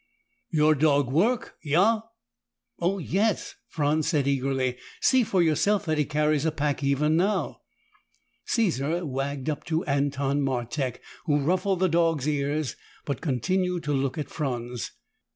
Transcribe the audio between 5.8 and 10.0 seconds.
that he carries a pack even now!" Caesar wagged up to